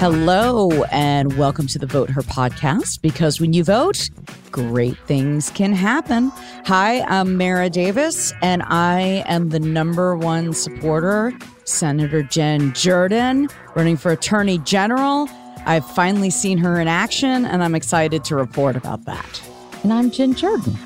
[0.00, 4.08] Hello, and welcome to the Vote Her podcast because when you vote,
[4.50, 6.32] great things can happen.
[6.64, 11.34] Hi, I'm Mara Davis, and I am the number one supporter,
[11.64, 15.28] Senator Jen Jordan, running for Attorney General.
[15.66, 19.42] I've finally seen her in action, and I'm excited to report about that.
[19.82, 20.78] And I'm Jen Jordan,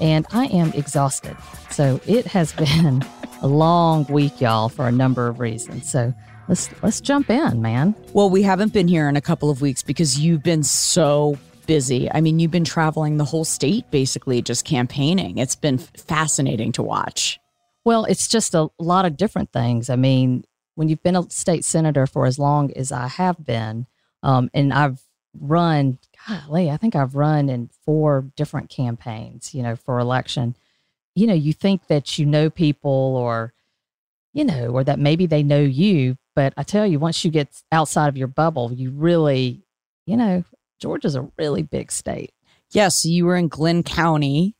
[0.00, 1.36] and I am exhausted.
[1.70, 3.04] So it has been
[3.42, 5.90] a long week, y'all, for a number of reasons.
[5.90, 6.14] So
[6.48, 7.94] let's let's jump in, man.
[8.12, 12.10] Well, we haven't been here in a couple of weeks because you've been so busy.
[12.12, 15.38] I mean, you've been traveling the whole state basically just campaigning.
[15.38, 17.38] It's been fascinating to watch.
[17.84, 19.90] Well, it's just a lot of different things.
[19.90, 20.44] I mean,
[20.74, 23.86] when you've been a state senator for as long as I have been,
[24.22, 25.00] um, and I've
[25.38, 30.56] run, golly, I think I've run in four different campaigns, you know, for election.
[31.14, 33.52] You know, you think that you know people or,
[34.32, 37.48] you know, or that maybe they know you, but I tell you, once you get
[37.70, 39.64] outside of your bubble, you really,
[40.06, 40.44] you know,
[40.80, 42.32] Georgia's a really big state.
[42.70, 44.56] Yes, you were in Glynn County.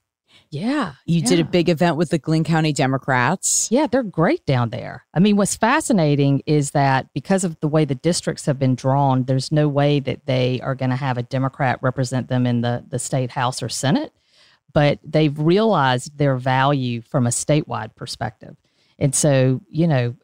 [0.50, 0.92] Yeah.
[1.04, 1.26] You yeah.
[1.26, 3.68] did a big event with the Glynn County Democrats.
[3.72, 5.04] Yeah, they're great down there.
[5.12, 9.24] I mean, what's fascinating is that because of the way the districts have been drawn,
[9.24, 12.84] there's no way that they are going to have a Democrat represent them in the,
[12.88, 14.12] the state house or Senate.
[14.72, 18.56] But they've realized their value from a statewide perspective.
[18.98, 20.14] And so, you know,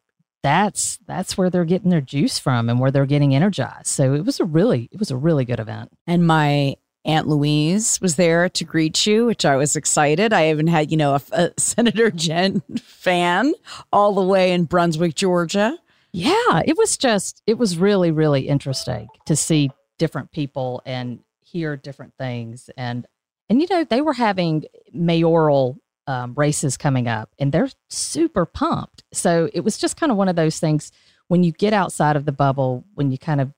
[0.42, 3.88] that's that's where they're getting their juice from and where they're getting energized.
[3.88, 5.92] So it was a really it was a really good event.
[6.06, 10.32] And my Aunt Louise was there to greet you, which I was excited.
[10.32, 13.54] I even had, you know, a, a Senator Jen fan
[13.92, 15.78] all the way in Brunswick, Georgia.
[16.12, 21.76] Yeah, it was just it was really really interesting to see different people and hear
[21.76, 23.06] different things and
[23.48, 25.78] and you know they were having mayoral
[26.10, 29.04] um, races coming up and they're super pumped.
[29.12, 30.90] So it was just kind of one of those things
[31.28, 33.52] when you get outside of the bubble, when you kind of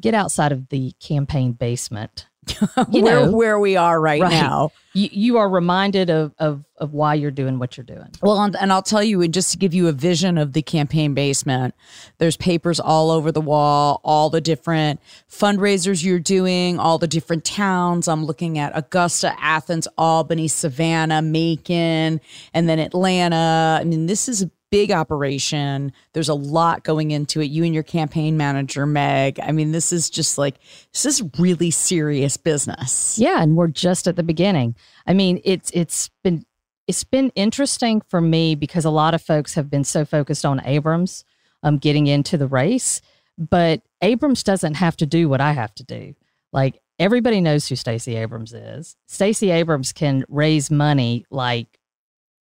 [0.00, 2.28] get outside of the campaign basement.
[2.90, 4.30] You where, know, where we are right, right.
[4.30, 4.72] now.
[4.94, 8.08] You, you are reminded of, of, of why you're doing what you're doing.
[8.20, 11.14] Well, and I'll tell you, and just to give you a vision of the campaign
[11.14, 11.74] basement,
[12.18, 15.00] there's papers all over the wall, all the different
[15.30, 18.08] fundraisers you're doing, all the different towns.
[18.08, 22.20] I'm looking at Augusta, Athens, Albany, Savannah, Macon,
[22.52, 23.78] and then Atlanta.
[23.80, 25.92] I mean, this is a big operation.
[26.14, 27.50] There's a lot going into it.
[27.50, 29.38] You and your campaign manager, Meg.
[29.38, 30.56] I mean, this is just like,
[30.94, 33.18] this is really serious business.
[33.18, 33.42] Yeah.
[33.42, 34.74] And we're just at the beginning.
[35.06, 36.46] I mean, it's, it's been,
[36.88, 40.64] it's been interesting for me because a lot of folks have been so focused on
[40.64, 41.22] Abrams
[41.62, 43.02] um, getting into the race,
[43.36, 46.14] but Abrams doesn't have to do what I have to do.
[46.50, 48.96] Like everybody knows who Stacey Abrams is.
[49.06, 51.78] Stacey Abrams can raise money like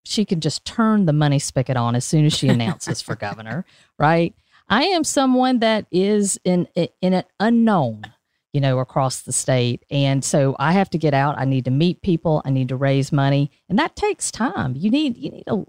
[0.04, 3.64] she can just turn the money spigot on as soon as she announces for governor,
[3.98, 4.34] right?
[4.68, 8.12] I am someone that is in in an unknown,
[8.52, 11.38] you know, across the state, and so I have to get out.
[11.38, 12.42] I need to meet people.
[12.44, 14.74] I need to raise money, and that takes time.
[14.76, 15.64] You need you need a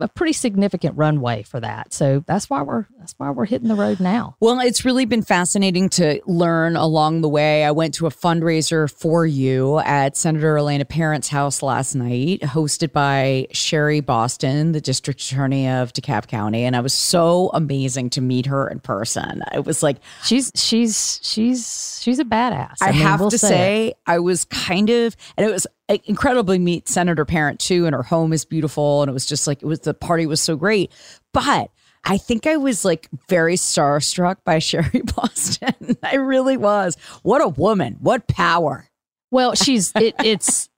[0.00, 1.92] a pretty significant runway for that.
[1.92, 4.36] So that's why we're that's why we're hitting the road now.
[4.40, 7.64] Well, it's really been fascinating to learn along the way.
[7.64, 12.92] I went to a fundraiser for you at Senator Elena Parent's house last night, hosted
[12.92, 18.20] by Sherry Boston, the district attorney of DeKalb County, and I was so amazing to
[18.20, 19.42] meet her in person.
[19.52, 22.76] It was like she's she's she's she's a badass.
[22.80, 25.66] I, I mean, have we'll to say, say I was kind of and it was
[25.88, 29.02] incredibly meet Senator Parent too, and her home is beautiful.
[29.02, 30.92] And it was just like it was the party was so great.
[31.32, 31.70] But
[32.04, 35.96] I think I was like very starstruck by Sherry Boston.
[36.02, 36.96] I really was.
[37.22, 37.96] What a woman!
[38.00, 38.88] What power!
[39.30, 40.68] Well, she's it, it's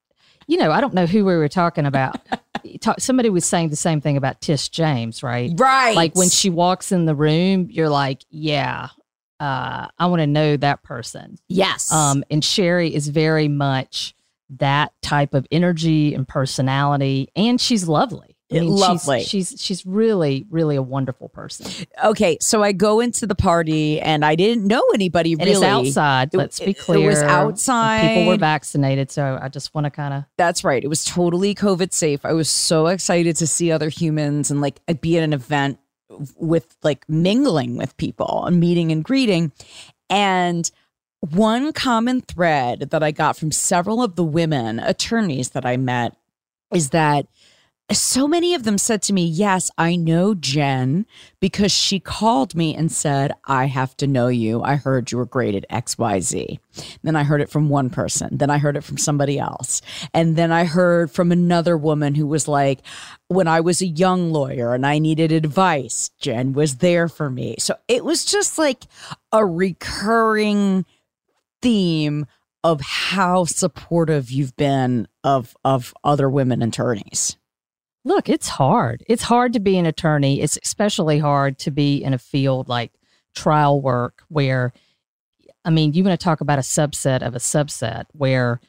[0.47, 2.21] you know I don't know who we were talking about.
[2.99, 5.53] Somebody was saying the same thing about Tish James, right?
[5.57, 5.97] Right.
[5.97, 8.89] Like when she walks in the room, you're like, yeah,
[9.41, 11.39] uh, I want to know that person.
[11.49, 11.91] Yes.
[11.91, 14.15] Um, and Sherry is very much
[14.59, 18.37] that type of energy and personality, and she's lovely.
[18.53, 19.23] I mean, lovely.
[19.23, 21.87] She's, she's she's really really a wonderful person.
[22.05, 25.53] Okay, so I go into the party and I didn't know anybody really.
[25.53, 26.35] It's outside.
[26.35, 27.05] Let's be clear.
[27.05, 28.09] It was outside.
[28.09, 30.25] People were vaccinated, so I just want to kind of.
[30.37, 30.83] That's right.
[30.83, 32.25] It was totally COVID safe.
[32.25, 35.79] I was so excited to see other humans and like be at an event
[36.37, 39.53] with like mingling with people and meeting and greeting,
[40.09, 40.69] and
[41.21, 46.17] one common thread that I got from several of the women attorneys that I met
[46.73, 47.27] is that
[47.93, 51.07] so many of them said to me, Yes, I know Jen
[51.41, 54.63] because she called me and said, I have to know you.
[54.63, 56.59] I heard you were great at XYZ.
[57.03, 58.37] Then I heard it from one person.
[58.39, 59.83] Then I heard it from somebody else.
[60.15, 62.81] And then I heard from another woman who was like,
[63.27, 67.57] When I was a young lawyer and I needed advice, Jen was there for me.
[67.59, 68.85] So it was just like
[69.33, 70.87] a recurring
[71.63, 72.27] theme
[72.63, 77.37] of how supportive you've been of of other women attorneys.
[78.05, 79.05] Look, it's hard.
[79.09, 80.41] It's hard to be an attorney.
[80.41, 82.93] It's especially hard to be in a field like
[83.35, 84.73] trial work where
[85.65, 88.61] I mean, you want to talk about a subset of a subset where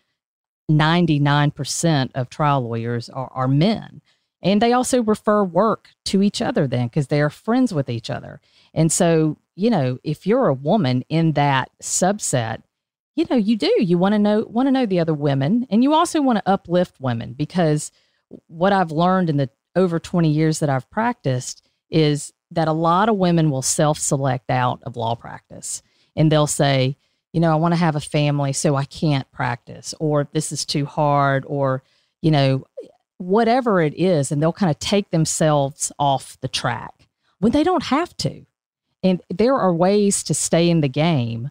[0.70, 4.02] 99% of trial lawyers are, are men.
[4.44, 8.10] And they also refer work to each other then because they are friends with each
[8.10, 8.42] other.
[8.74, 12.64] And so, you know, if you're a woman in that subset,
[13.16, 13.74] you know, you do.
[13.80, 16.50] You want to know want to know the other women and you also want to
[16.50, 17.92] uplift women because
[18.48, 23.10] what I've learned in the over 20 years that I've practiced is that a lot
[23.10, 25.82] of women will self-select out of law practice
[26.16, 26.98] and they'll say,
[27.34, 30.66] you know, I want to have a family so I can't practice or this is
[30.66, 31.84] too hard or
[32.22, 32.66] you know,
[33.18, 37.08] whatever it is and they'll kind of take themselves off the track
[37.40, 38.46] when they don't have to.
[39.04, 41.50] And there are ways to stay in the game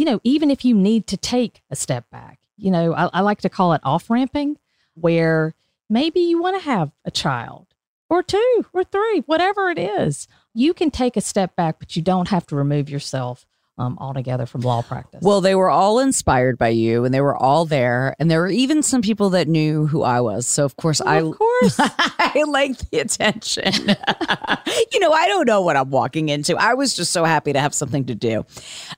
[0.00, 3.20] you know, even if you need to take a step back, you know, I, I
[3.20, 4.56] like to call it off ramping,
[4.94, 5.54] where
[5.90, 7.66] maybe you want to have a child
[8.08, 10.26] or two or three, whatever it is.
[10.54, 13.44] You can take a step back, but you don't have to remove yourself
[13.78, 15.20] um, altogether from law practice.
[15.22, 18.48] Well, they were all inspired by you, and they were all there, and there were
[18.48, 20.46] even some people that knew who I was.
[20.46, 23.72] So, of course, well, I, of course, I like the attention.
[24.92, 26.56] you know, I don't know what I'm walking into.
[26.56, 28.44] I was just so happy to have something to do.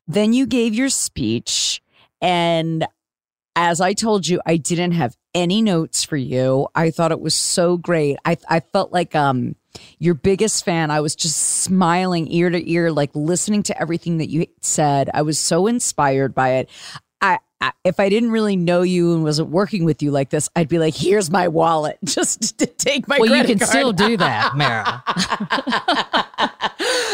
[0.09, 1.81] Then you gave your speech,
[2.21, 2.87] and
[3.55, 6.69] as I told you, I didn't have any notes for you.
[6.75, 8.19] I thought it was so great.
[8.25, 9.57] I I felt like um
[9.99, 10.91] your biggest fan.
[10.91, 15.11] I was just smiling ear to ear, like listening to everything that you said.
[15.15, 16.71] I was so inspired by it.
[17.21, 20.49] I, I, if I didn't really know you and wasn't working with you like this,
[20.57, 23.71] I'd be like, "Here's my wallet, just to take my." Well, you can card.
[23.71, 25.03] still do that, Mara.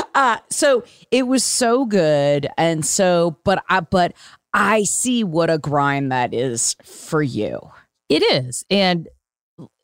[0.15, 4.15] uh, so it was so good, and so, but I, but
[4.55, 7.61] I see what a grind that is for you.
[8.09, 9.07] It is, and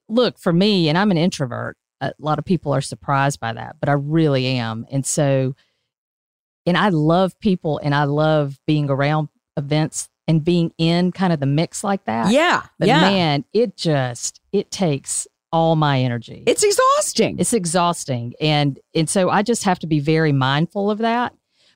[0.09, 1.77] look for me, and I'm an introvert
[2.09, 4.87] a lot of people are surprised by that, but I really am.
[4.91, 5.55] And so,
[6.67, 11.41] and I love people and I love being around events and being in kind of
[11.41, 12.33] the mix like that.
[12.33, 12.63] Yeah.
[12.79, 13.01] But yeah.
[13.01, 16.43] man, it just, it takes all my energy.
[16.47, 17.39] It's exhausting.
[17.39, 18.35] It's exhausting.
[18.41, 21.35] And, and so I just have to be very mindful of that.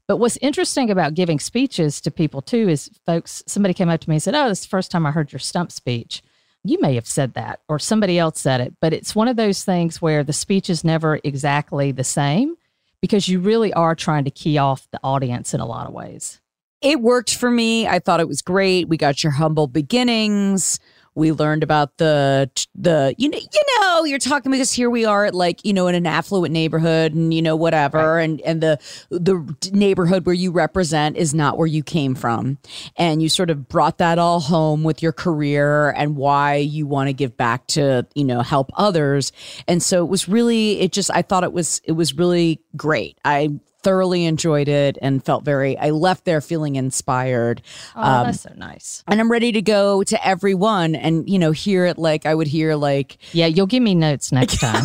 [0.09, 4.09] But what's interesting about giving speeches to people too is folks, somebody came up to
[4.09, 6.23] me and said, Oh, this is the first time I heard your stump speech
[6.69, 9.65] you may have said that or somebody else said it, but it's one of those
[9.65, 12.57] things where the speech is never exactly the same
[13.01, 16.41] because you really are trying to key off the audience in a lot of ways.
[16.81, 17.89] It worked for me.
[17.89, 18.89] I thought it was great.
[18.89, 20.79] We got your humble beginnings.
[21.19, 25.27] We learned about the the you know you know you're talking because here we are
[25.27, 28.23] at like you know in an affluent neighborhood and you know whatever right.
[28.23, 28.79] and and the
[29.11, 32.59] the neighborhood where you represent is not where you came from
[32.97, 37.09] and you sort of brought that all home with your career and why you want
[37.09, 39.33] to give back to you know help others
[39.67, 43.19] and so it was really it just I thought it was it was really great.
[43.25, 47.63] I thoroughly enjoyed it and felt very I left there feeling inspired.
[47.95, 49.03] Oh, um, that's so nice.
[49.07, 52.47] And I'm ready to go to everyone and you know hear it like I would
[52.49, 54.85] hear like Yeah, you'll give me notes next time.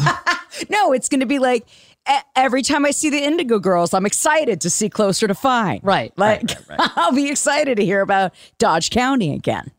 [0.70, 1.66] no, it's going to be like
[2.36, 5.80] every time I see the Indigo Girls, I'm excited to see Closer to Fine.
[5.84, 6.12] Right.
[6.18, 6.90] Like right, right, right.
[6.96, 9.72] I'll be excited to hear about Dodge County again.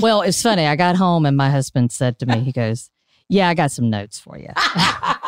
[0.00, 0.66] Well, it's funny.
[0.66, 2.90] I got home and my husband said to me, he goes,
[3.28, 4.48] "Yeah, I got some notes for you."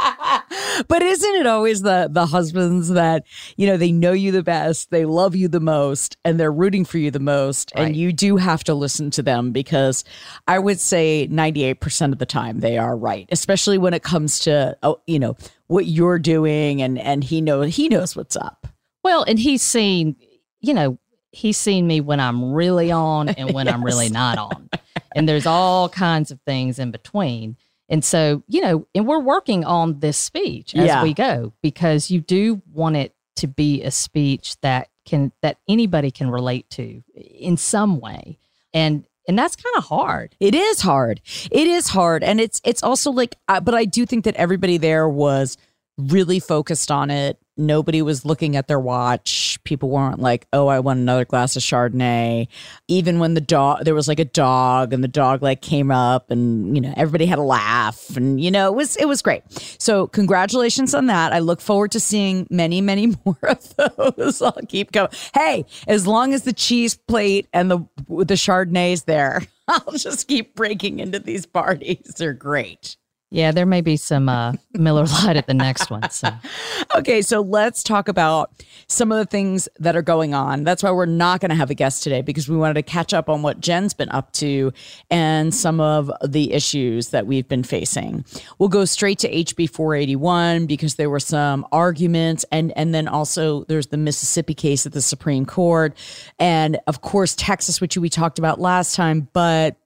[0.88, 3.24] but isn't it always the the husbands that
[3.56, 6.84] you know they know you the best they love you the most and they're rooting
[6.84, 7.86] for you the most right.
[7.86, 10.04] and you do have to listen to them because
[10.46, 14.76] i would say 98% of the time they are right especially when it comes to
[14.82, 18.66] oh, you know what you're doing and and he knows he knows what's up
[19.02, 20.16] well and he's seen
[20.60, 20.98] you know
[21.32, 23.74] he's seen me when i'm really on and when yes.
[23.74, 24.68] i'm really not on
[25.14, 27.56] and there's all kinds of things in between
[27.88, 31.02] and so, you know, and we're working on this speech as yeah.
[31.02, 36.10] we go because you do want it to be a speech that can that anybody
[36.10, 38.38] can relate to in some way.
[38.72, 40.34] And and that's kind of hard.
[40.40, 41.20] It is hard.
[41.50, 44.78] It is hard and it's it's also like uh, but I do think that everybody
[44.78, 45.58] there was
[45.98, 49.58] really focused on it Nobody was looking at their watch.
[49.64, 52.48] People weren't like, "Oh, I want another glass of Chardonnay."
[52.88, 56.30] Even when the dog, there was like a dog, and the dog like came up,
[56.30, 59.42] and you know, everybody had a laugh, and you know, it was it was great.
[59.78, 61.32] So, congratulations on that.
[61.32, 63.76] I look forward to seeing many, many more of
[64.16, 64.42] those.
[64.42, 65.10] I'll keep going.
[65.32, 70.56] Hey, as long as the cheese plate and the the Chardonnay's there, I'll just keep
[70.56, 72.14] breaking into these parties.
[72.18, 72.96] They're great.
[73.30, 76.08] Yeah, there may be some uh, Miller Lite at the next one.
[76.10, 76.28] So.
[76.94, 78.52] okay, so let's talk about
[78.86, 80.62] some of the things that are going on.
[80.62, 83.12] That's why we're not going to have a guest today because we wanted to catch
[83.12, 84.72] up on what Jen's been up to
[85.10, 88.24] and some of the issues that we've been facing.
[88.58, 93.64] We'll go straight to HB 481 because there were some arguments and and then also
[93.64, 95.96] there's the Mississippi case at the Supreme Court
[96.38, 99.76] and of course Texas which we talked about last time, but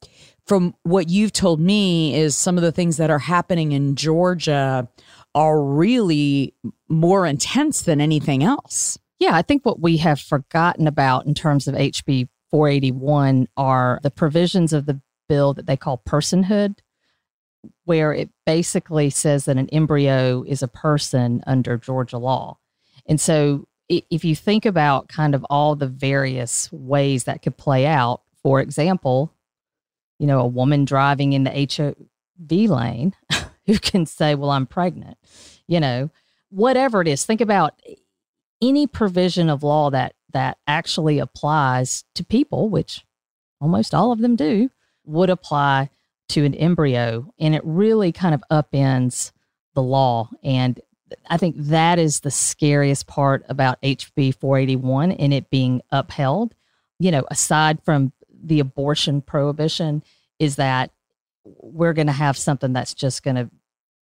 [0.49, 4.89] from what you've told me is some of the things that are happening in Georgia
[5.35, 6.55] are really
[6.89, 8.99] more intense than anything else.
[9.21, 14.11] Yeah, I think what we have forgotten about in terms of HB 481 are the
[14.11, 16.79] provisions of the bill that they call personhood,
[17.85, 22.57] where it basically says that an embryo is a person under Georgia law.
[23.07, 27.87] And so if you think about kind of all the various ways that could play
[27.87, 29.35] out, for example,
[30.19, 33.15] you know, a woman driving in the HOV lane
[33.67, 35.19] who can say, Well, I'm pregnant,
[35.67, 36.11] you know,
[36.51, 37.25] whatever it is.
[37.25, 37.81] Think about
[38.61, 43.05] any provision of law that that actually applies to people, which
[43.61, 44.71] almost all of them do,
[45.05, 45.91] would apply
[46.29, 47.33] to an embryo.
[47.39, 49.33] And it really kind of upends
[49.75, 50.29] the law.
[50.43, 50.81] And
[51.31, 56.55] I think that is the scariest part about HB 481 and it being upheld.
[56.99, 60.03] You know, aside from the abortion prohibition
[60.39, 60.91] is that
[61.45, 63.51] we're going to have something that's just going to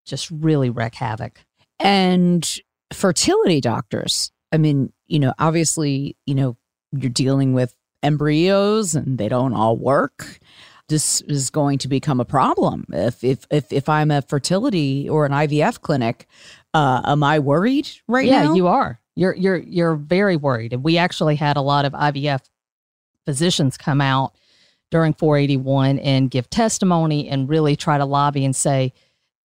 [0.05, 1.45] just really wreak havoc.
[1.79, 2.49] And
[2.93, 6.57] fertility doctors, I mean, you know, obviously, you know,
[6.93, 10.39] you're dealing with embryos and they don't all work.
[10.89, 12.87] This is going to become a problem.
[12.93, 16.29] If if if, if I'm a fertility or an IVF clinic,
[16.75, 18.51] uh, am I worried right yeah, now?
[18.51, 19.01] Yeah, you are.
[19.17, 20.73] You're you're you're very worried.
[20.73, 22.43] And we actually had a lot of IVF
[23.27, 24.35] physicians come out
[24.91, 28.93] during 481 and give testimony and really try to lobby and say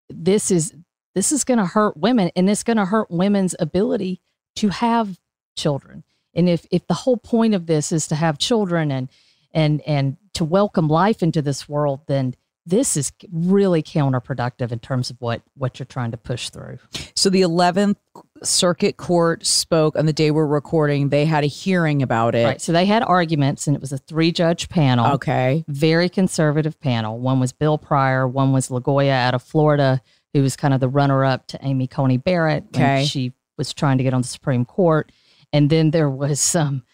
[0.09, 0.75] this is
[1.15, 4.21] this is going to hurt women and it's going to hurt women's ability
[4.57, 5.19] to have
[5.57, 9.09] children and if if the whole point of this is to have children and
[9.53, 12.35] and and to welcome life into this world then
[12.67, 16.79] this is really counterproductive in terms of what what you're trying to push through.
[17.15, 17.97] So the 11th
[18.42, 21.09] Circuit Court spoke on the day we're recording.
[21.09, 22.44] They had a hearing about it.
[22.44, 22.61] Right.
[22.61, 25.14] So they had arguments, and it was a three judge panel.
[25.14, 25.64] Okay.
[25.68, 27.18] Very conservative panel.
[27.18, 28.26] One was Bill Pryor.
[28.26, 30.00] One was Lagoa out of Florida,
[30.32, 33.04] who was kind of the runner up to Amy Coney Barrett okay.
[33.04, 35.12] she was trying to get on the Supreme Court.
[35.52, 36.85] And then there was some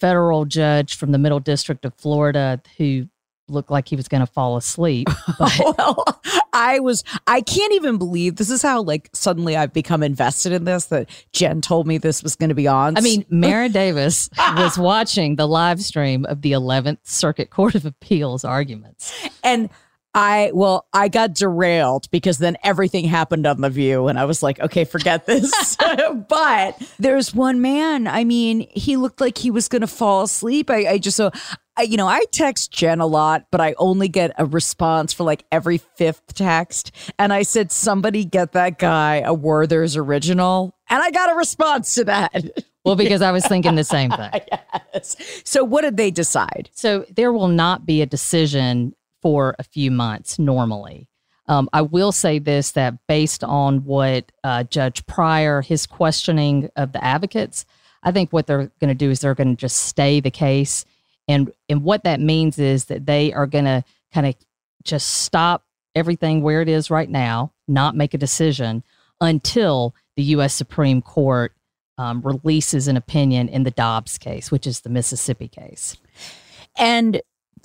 [0.00, 3.06] federal judge from the Middle District of Florida who
[3.50, 5.08] looked like he was going to fall asleep.
[5.38, 6.20] But well,
[6.52, 10.64] I was, I can't even believe this is how like suddenly I've become invested in
[10.64, 12.98] this that Jen told me this was going to be on.
[12.98, 17.86] I mean, Mara Davis was watching the live stream of the 11th Circuit Court of
[17.86, 19.14] Appeals arguments.
[19.42, 19.70] And
[20.12, 24.42] I well, I got derailed because then everything happened on the view and I was
[24.42, 25.76] like, okay, forget this.
[26.28, 30.68] but there's one man, I mean, he looked like he was gonna fall asleep.
[30.68, 31.30] I, I just so
[31.82, 35.44] you know, I text Jen a lot, but I only get a response for like
[35.50, 36.92] every fifth text.
[37.18, 40.74] And I said, somebody get that guy a Werther's original.
[40.88, 42.64] And I got a response to that.
[42.82, 44.30] Well, because I was thinking the same thing.
[44.94, 45.14] yes.
[45.44, 46.70] So, what did they decide?
[46.72, 51.06] So, there will not be a decision for a few months normally.
[51.46, 56.92] Um, I will say this that based on what uh, Judge Pryor, his questioning of
[56.92, 57.66] the advocates,
[58.02, 60.84] I think what they're going to do is they're going to just stay the case.
[61.30, 64.34] And, and what that means is that they are going to kind of
[64.82, 68.82] just stop everything where it is right now, not make a decision
[69.20, 70.54] until the U.S.
[70.54, 71.52] Supreme Court
[71.98, 75.96] um, releases an opinion in the Dobbs case, which is the Mississippi case.
[76.76, 77.20] And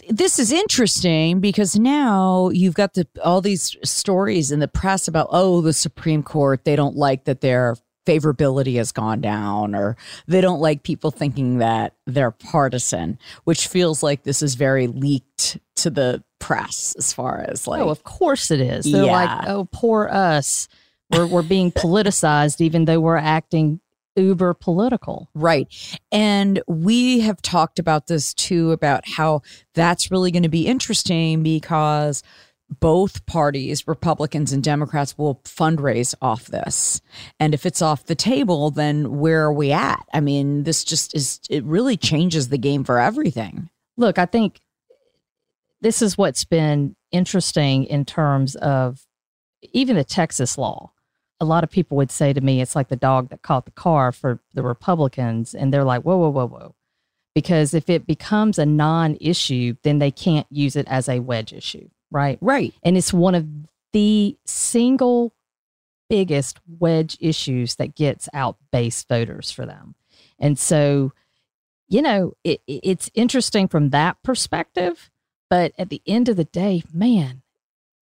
[0.10, 5.30] this is interesting because now you've got the all these stories in the press about
[5.32, 9.98] oh the Supreme Court they don't like that their favorability has gone down or
[10.28, 15.58] they don't like people thinking that they're partisan which feels like this is very leaked
[15.76, 19.12] to the press as far as oh, like oh of course it is they're yeah.
[19.12, 20.68] like oh poor us
[21.12, 23.80] we're, we're being politicized even though we're acting
[24.16, 25.30] uber political.
[25.34, 25.68] Right.
[26.12, 29.42] And we have talked about this too about how
[29.74, 32.24] that's really going to be interesting because
[32.70, 37.02] both parties, Republicans and Democrats, will fundraise off this.
[37.40, 40.06] And if it's off the table, then where are we at?
[40.14, 43.70] I mean, this just is, it really changes the game for everything.
[43.98, 44.60] Look, I think
[45.82, 49.06] this is what's been interesting in terms of
[49.74, 50.92] even the Texas law.
[51.40, 53.72] A lot of people would say to me, it's like the dog that caught the
[53.72, 55.54] car for the Republicans.
[55.54, 56.76] And they're like, whoa, whoa, whoa, whoa.
[57.36, 61.52] Because if it becomes a non issue, then they can't use it as a wedge
[61.52, 62.38] issue right?
[62.42, 62.74] Right.
[62.84, 63.48] And it's one of
[63.94, 65.34] the single
[66.10, 69.96] biggest wedge issues that gets out base voters for them.
[70.40, 71.14] And so,
[71.88, 75.10] you know, it, it's interesting from that perspective.
[75.50, 77.42] But at the end of the day, man,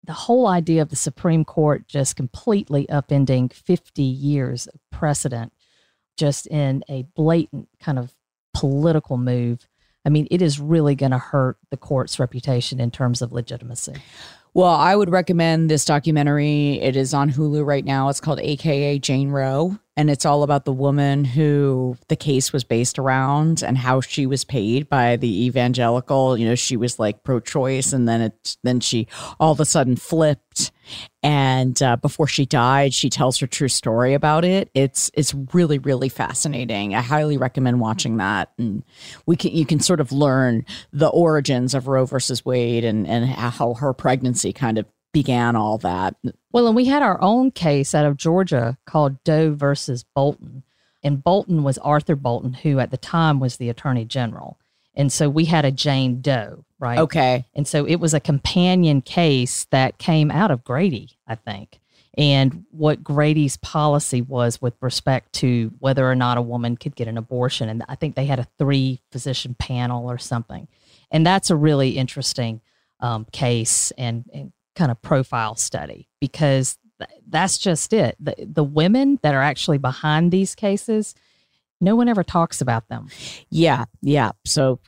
[0.05, 5.53] the whole idea of the Supreme Court just completely upending 50 years of precedent
[6.17, 8.15] just in a blatant kind of
[8.55, 9.69] political move
[10.05, 13.95] I mean, it is really going to hurt the court's reputation in terms of legitimacy.
[14.55, 16.81] Well, I would recommend this documentary.
[16.81, 18.09] It is on Hulu right now.
[18.09, 22.65] It's called AKA Jane Roe and it's all about the woman who the case was
[22.65, 26.37] based around and how she was paid by the evangelical.
[26.39, 29.07] You know she was like pro-choice and then it then she
[29.39, 30.71] all of a sudden flipped.
[31.23, 34.71] And uh, before she died she tells her true story about it.
[34.73, 36.95] It's it's really really fascinating.
[36.95, 38.51] I highly recommend watching that.
[38.59, 38.85] And
[39.27, 43.27] we can you can sort of learn the origins of roe versus wade and and
[43.27, 46.17] how her pregnancy kind of began all that.
[46.53, 50.63] Well, and we had our own case out of Georgia called Doe versus Bolton.
[51.03, 54.59] And Bolton was Arthur Bolton, who at the time was the attorney general.
[54.95, 56.99] And so we had a Jane Doe, right?
[56.99, 57.47] Okay.
[57.55, 61.81] And so it was a companion case that came out of Grady, I think.
[62.19, 67.09] And what Grady's policy was with respect to whether or not a woman could get
[67.09, 67.71] an abortion.
[67.71, 70.69] And I think they had a three physician panel or something.
[71.11, 72.61] And that's a really interesting
[73.01, 76.79] um, case and, and kind of profile study because
[77.29, 78.17] that's just it.
[78.21, 81.15] The, the women that are actually behind these cases,
[81.81, 83.09] no one ever talks about them.
[83.51, 84.33] Yeah, yeah.
[84.45, 84.81] So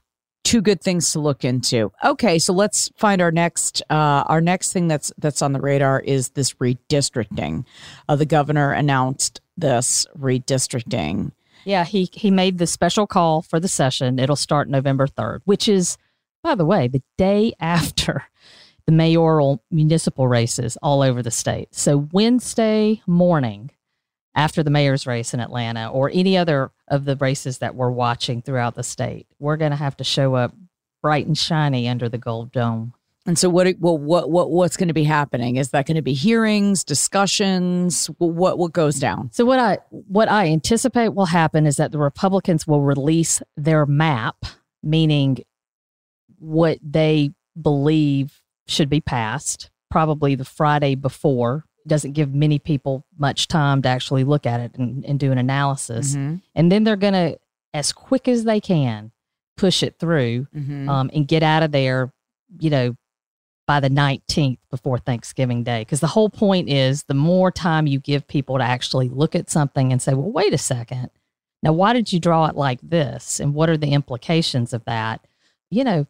[0.45, 1.91] two good things to look into.
[2.05, 6.01] Okay, so let's find our next uh, our next thing that's that's on the radar
[6.01, 7.65] is this redistricting.
[8.09, 11.33] Uh, the governor announced this redistricting.
[11.65, 14.19] Yeah, he he made the special call for the session.
[14.19, 15.97] It'll start November 3rd, which is
[16.43, 18.23] by the way, the day after
[18.87, 21.75] the mayoral municipal races all over the state.
[21.75, 23.71] So Wednesday morning,
[24.35, 28.43] after the mayor's race in Atlanta or any other of the races that we're watching
[28.43, 30.55] throughout the state, we're going to have to show up
[31.03, 32.95] bright and shiny under the gold dome.
[33.27, 35.57] And so, what well, what what what's going to be happening?
[35.57, 38.07] Is that going to be hearings, discussions?
[38.19, 39.31] What what goes down?
[39.33, 43.87] So what I what I anticipate will happen is that the Republicans will release their
[43.87, 44.45] map,
[44.83, 45.39] meaning
[46.39, 51.65] what they believe should be passed probably the Friday before.
[51.87, 55.39] Doesn't give many people much time to actually look at it and, and do an
[55.39, 56.15] analysis.
[56.15, 56.37] Mm-hmm.
[56.55, 57.39] And then they're going to,
[57.75, 59.13] as quick as they can,
[59.57, 60.89] push it through mm-hmm.
[60.89, 62.13] um, and get out of there,
[62.59, 62.97] you know,
[63.67, 65.83] by the 19th before Thanksgiving Day.
[65.83, 69.51] Because the whole point is the more time you give people to actually look at
[69.51, 71.11] something and say, well, wait a second.
[71.63, 73.41] Now, why did you draw it like this?
[73.41, 75.27] And what are the implications of that?
[75.71, 76.07] You know,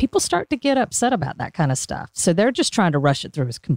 [0.00, 2.08] people start to get upset about that kind of stuff.
[2.14, 3.76] So they're just trying to rush it through as com-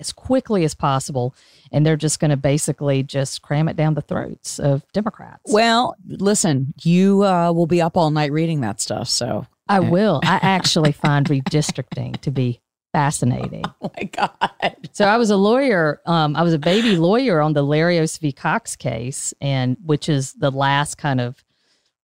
[0.00, 1.34] as quickly as possible,
[1.72, 5.40] and they're just going to basically just cram it down the throats of Democrats.
[5.46, 10.20] Well, listen, you uh, will be up all night reading that stuff, so I will.
[10.24, 12.60] I actually find redistricting to be
[12.92, 13.64] fascinating.
[13.80, 14.76] Oh my god!
[14.92, 16.00] So I was a lawyer.
[16.04, 18.32] Um, I was a baby lawyer on the Larios v.
[18.32, 21.44] Cox case, and which is the last kind of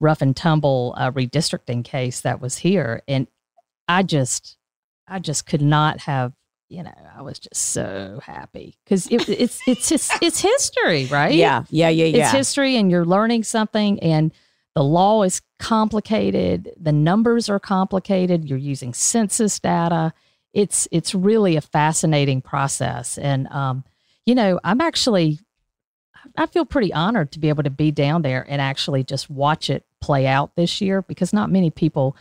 [0.00, 3.26] rough and tumble uh, redistricting case that was here, and
[3.88, 4.56] I just,
[5.08, 6.32] I just could not have.
[6.70, 11.34] You know, I was just so happy because it, it's it's it's it's history, right?
[11.34, 12.24] Yeah, yeah, yeah, yeah.
[12.24, 14.32] It's history, and you're learning something, and
[14.74, 16.72] the law is complicated.
[16.80, 18.48] The numbers are complicated.
[18.48, 20.12] You're using census data.
[20.52, 23.84] It's it's really a fascinating process, and um,
[24.26, 25.38] you know, I'm actually
[26.36, 29.70] I feel pretty honored to be able to be down there and actually just watch
[29.70, 32.16] it play out this year because not many people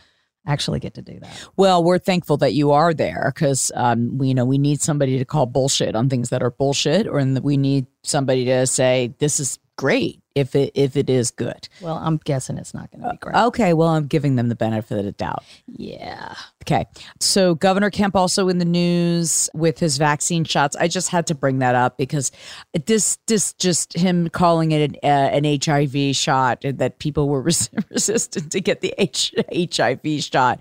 [0.46, 1.48] actually get to do that.
[1.56, 5.18] Well, we're thankful that you are there because um, we you know we need somebody
[5.18, 9.40] to call bullshit on things that are bullshit, or we need somebody to say this
[9.40, 11.68] is great if it if it is good.
[11.80, 13.34] Well, I'm guessing it's not going to be great.
[13.34, 15.44] Uh, okay, well, I'm giving them the benefit of the doubt.
[15.66, 16.34] Yeah.
[16.62, 16.86] Okay.
[17.20, 20.76] So Governor Kemp also in the news with his vaccine shots.
[20.76, 22.32] I just had to bring that up because
[22.86, 27.40] this this just him calling it an, uh, an HIV shot and that people were
[27.42, 30.60] res- resistant to get the H- HIV shot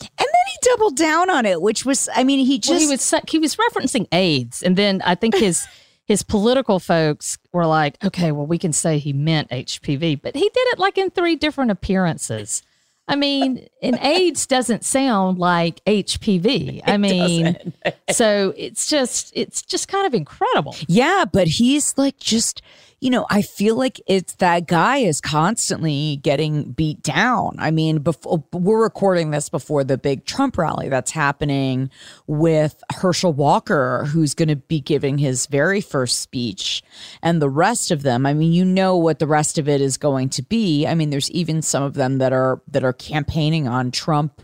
[0.00, 2.86] And then he doubled down on it, which was, I mean, he just well, he
[2.86, 5.66] was he was referencing AIDS, and then I think his
[6.10, 10.40] his political folks were like, okay, well, we can say he meant HPV, but he
[10.40, 12.64] did it like in three different appearances.
[13.06, 16.80] I mean, and AIDS doesn't sound like HPV.
[16.84, 17.72] I mean,
[18.10, 20.74] so it's just it's just kind of incredible.
[20.88, 22.60] Yeah, but he's like just
[23.00, 27.56] you know, I feel like it's that guy is constantly getting beat down.
[27.58, 31.90] I mean, before we're recording this before the big Trump rally that's happening
[32.26, 36.82] with Herschel Walker, who's going to be giving his very first speech,
[37.22, 38.26] and the rest of them.
[38.26, 40.86] I mean, you know what the rest of it is going to be.
[40.86, 44.42] I mean, there's even some of them that are that are campaigning on Trump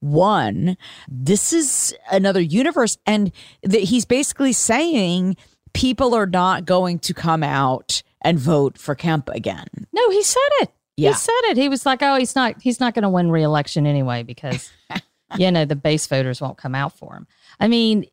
[0.00, 0.78] one.
[1.08, 5.36] This is another universe, and that he's basically saying
[5.72, 9.66] people are not going to come out and vote for Kemp again.
[9.92, 10.70] No, he said it.
[10.96, 11.10] Yeah.
[11.10, 11.56] He said it.
[11.56, 12.60] He was like, "Oh, he's not.
[12.60, 14.70] He's not going to win re-election anyway because,
[15.38, 17.26] you know, the base voters won't come out for him."
[17.60, 18.06] I mean,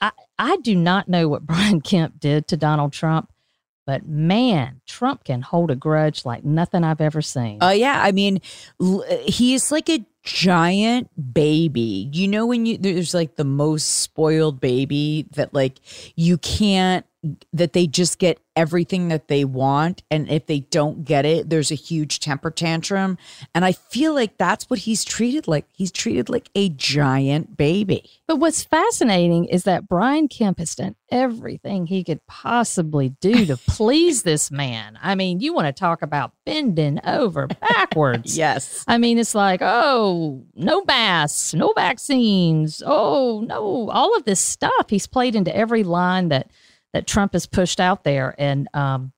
[0.00, 3.30] I I do not know what Brian Kemp did to Donald Trump,
[3.88, 7.56] but man, Trump can hold a grudge like nothing I've ever seen.
[7.62, 8.42] Oh uh, yeah, I mean,
[8.78, 12.10] l- he's like a giant baby.
[12.12, 15.80] You know when you there's like the most spoiled baby that like
[16.16, 17.06] you can't
[17.52, 21.70] that they just get everything that they want and if they don't get it there's
[21.70, 23.16] a huge temper tantrum.
[23.54, 25.66] And i feel like that's what he's treated like.
[25.72, 28.10] He's treated like a giant baby.
[28.26, 33.56] But what's fascinating is that brian kemp has done everything he could possibly do to
[33.68, 34.98] please this man.
[35.00, 38.36] I mean you want to talk about bending over backwards.
[38.36, 38.84] Yes.
[38.88, 42.82] I mean it's like oh no masks no vaccines.
[42.84, 46.50] Oh no all of this stuff he's played into every line that
[46.92, 48.34] that Trump has pushed out there.
[48.38, 49.12] And, um,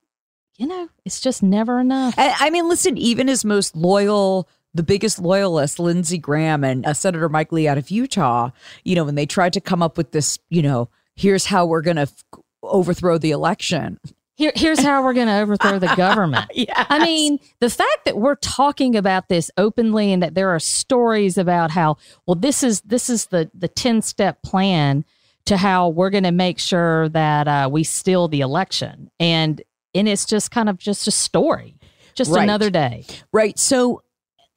[0.57, 2.15] you know, it's just never enough.
[2.17, 6.93] I, I mean, listen, even his most loyal the biggest loyalist, Lindsey Graham and uh,
[6.93, 8.51] Senator Mike Lee out of Utah,
[8.83, 11.81] you know, when they tried to come up with this, you know, here's how we're
[11.81, 12.23] going to f-
[12.63, 13.99] overthrow the election.
[14.35, 16.49] Here, here's how we're going to overthrow the government.
[16.53, 16.87] yes.
[16.89, 21.37] I mean, the fact that we're talking about this openly and that there are stories
[21.37, 25.05] about how, well, this is this is the the ten step plan
[25.45, 29.09] to how we're going to make sure that uh, we steal the election.
[29.19, 29.61] And
[29.93, 31.75] and it's just kind of just a story,
[32.15, 32.43] just right.
[32.43, 33.05] another day.
[33.33, 33.59] Right.
[33.59, 34.03] So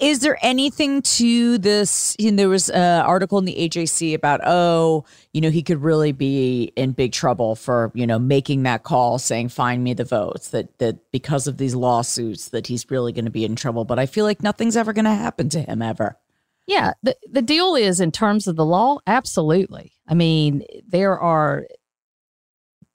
[0.01, 2.17] is there anything to this?
[2.19, 5.83] You know, there was an article in the AJC about, oh, you know, he could
[5.83, 10.05] really be in big trouble for, you know, making that call saying, find me the
[10.05, 13.85] votes, that, that because of these lawsuits, that he's really going to be in trouble.
[13.85, 16.19] But I feel like nothing's ever going to happen to him ever.
[16.67, 16.93] Yeah.
[17.03, 19.93] The, the deal is, in terms of the law, absolutely.
[20.09, 21.67] I mean, there are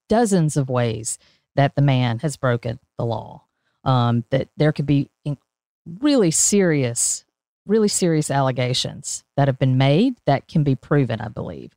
[0.08, 1.18] dozens of ways
[1.56, 3.44] that the man has broken the law.
[3.82, 5.08] Um, that there could be
[6.00, 7.24] really serious,
[7.64, 11.72] really serious allegations that have been made that can be proven, I believe.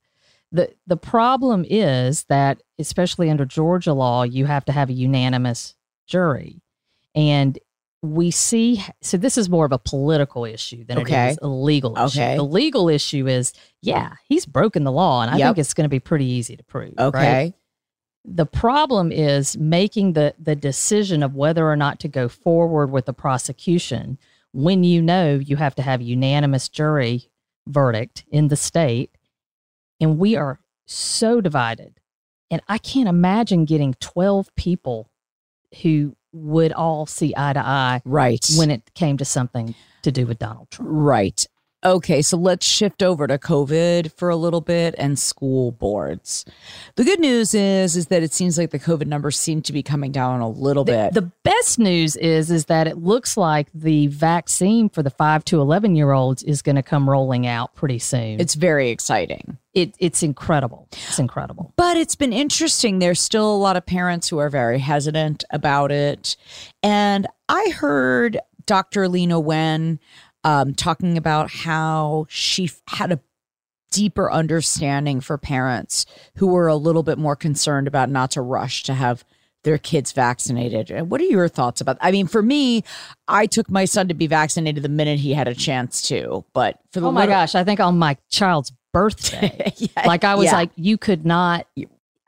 [0.52, 5.76] The, the problem is that, especially under Georgia law, you have to have a unanimous
[6.06, 6.62] jury.
[7.16, 7.58] And
[8.04, 11.30] we see so this is more of a political issue than okay.
[11.30, 12.20] it is a legal issue.
[12.20, 12.36] Okay.
[12.36, 15.48] The legal issue is, yeah, he's broken the law, and I Yep.
[15.48, 16.94] think it's going to be pretty easy to prove.
[17.00, 17.18] Okay.
[17.18, 17.54] right?
[18.26, 23.06] The problem is making the the decision of whether or not to go forward with
[23.06, 24.18] the prosecution
[24.52, 27.30] when you know you have to have unanimous jury
[27.68, 29.18] verdict in the state,
[30.02, 32.02] and we are so divided.
[32.52, 35.10] And I can't imagine getting twelve people
[35.82, 38.46] who would all see eye to eye Right.
[38.58, 40.90] when it came to something to do with Donald Trump.
[40.92, 41.46] Right.
[41.86, 46.46] Okay, so let's shift over to COVID for a little bit and school boards.
[46.96, 49.84] The good news is is that it seems like the COVID numbers seem to be
[49.84, 51.14] coming down a little The, bit.
[51.14, 55.60] the best news is is that it looks like the vaccine for the 5 to
[55.60, 58.40] 11 year olds is going to come rolling out pretty soon.
[58.40, 59.58] it's very exciting.
[59.74, 60.88] It, it's incredible.
[60.92, 61.74] It's incredible.
[61.76, 63.00] But it's been interesting.
[63.00, 66.38] There's still a lot of parents who are very hesitant about it.
[66.84, 69.08] And I heard Dr.
[69.08, 70.00] Leana Wen
[70.44, 73.20] um, talking about how she had a
[73.92, 76.06] deeper understanding for parents
[76.38, 79.24] who were a little bit more concerned about not to rush to have
[79.64, 80.92] their kids vaccinated.
[80.92, 81.98] And What are your thoughts about?
[82.02, 82.84] I mean, for me,
[83.28, 86.44] I took my son to be vaccinated the minute he had a chance to.
[86.54, 90.24] But for the Oh my little- gosh, I think on my child's birthday, Yeah, like
[90.24, 90.54] I was yeah.
[90.54, 91.68] like, you could not,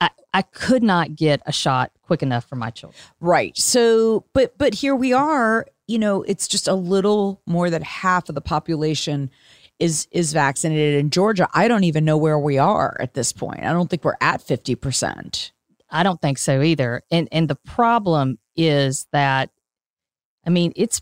[0.01, 2.99] I, I could not get a shot quick enough for my children.
[3.21, 3.57] Right.
[3.57, 8.27] So, but but here we are, you know, it's just a little more than half
[8.27, 9.29] of the population
[9.79, 11.47] is is vaccinated in Georgia.
[11.53, 13.63] I don't even know where we are at this point.
[13.63, 15.51] I don't think we're at 50%.
[15.89, 17.03] I don't think so either.
[17.11, 19.49] And and the problem is that
[20.45, 21.01] I mean, it's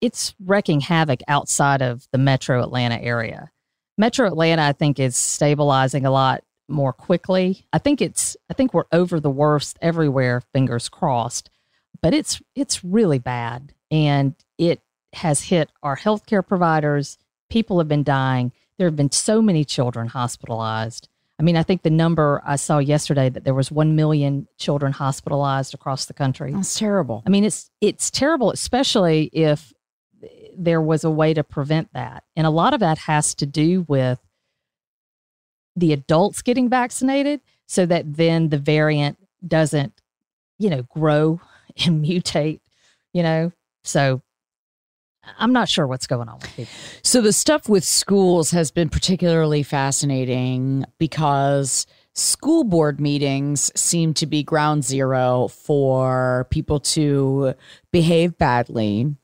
[0.00, 3.50] it's wrecking havoc outside of the metro Atlanta area.
[4.02, 7.66] Metro Atlanta, I think, is stabilizing a lot more quickly.
[7.72, 11.50] I think it's I think we're over the worst everywhere, fingers crossed.
[12.00, 13.72] But it's it's really bad.
[13.92, 14.80] And it
[15.12, 17.16] has hit our healthcare providers.
[17.48, 18.50] People have been dying.
[18.76, 21.08] There have been so many children hospitalized.
[21.38, 24.92] I mean, I think the number I saw yesterday that there was 1 million children
[24.92, 26.52] hospitalized across the country.
[26.52, 27.22] That's terrible.
[27.24, 29.72] I mean, it's it's terrible, especially if
[30.56, 32.24] there was a way to prevent that.
[32.36, 34.18] And a lot of that has to do with
[35.76, 39.94] the adults getting vaccinated so that then the variant doesn't,
[40.58, 41.40] you know, grow
[41.84, 42.60] and mutate,
[43.12, 43.52] you know.
[43.84, 44.22] So
[45.38, 46.72] I'm not sure what's going on with people.
[47.02, 54.26] So the stuff with schools has been particularly fascinating because school board meetings seem to
[54.26, 57.54] be ground zero for people to
[57.90, 59.14] behave badly,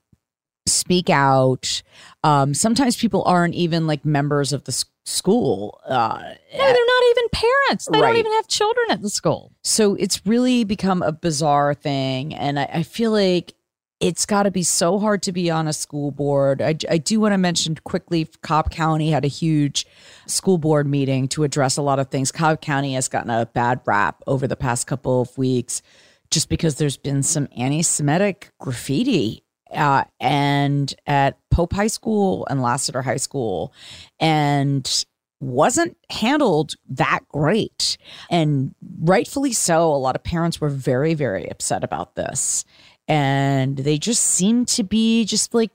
[0.69, 1.83] speak out.
[2.25, 5.81] Um, sometimes people aren't even like members of the s- school.
[5.87, 7.89] Uh, No, they're not even parents.
[7.91, 8.09] They Right.
[8.09, 9.53] don't even have children at the school.
[9.63, 12.35] so it's really become a bizarre thing.
[12.35, 13.55] And I, I feel like
[14.01, 16.63] it's got to be so hard to be on a school board.
[16.63, 19.87] I, I do want to mention quickly Cobb County had a huge
[20.27, 22.31] school board meeting to address a lot of things.
[22.31, 25.83] Cobb County has gotten a bad rap over the past couple of weeks
[26.31, 29.43] just because there's been some anti Semitic graffiti.
[29.73, 33.73] Uh, and at Pope High School and Lassiter High School,
[34.19, 35.05] and
[35.41, 37.97] wasn't handled that great.
[38.31, 42.65] And rightfully so, a lot of parents were very, very upset about this.
[43.07, 45.71] And they just seemed to be just like,